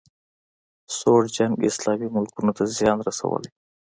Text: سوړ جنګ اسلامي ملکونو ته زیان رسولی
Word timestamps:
سوړ 0.97 1.21
جنګ 1.35 1.53
اسلامي 1.69 2.07
ملکونو 2.15 2.51
ته 2.57 2.63
زیان 2.77 2.97
رسولی 3.07 3.49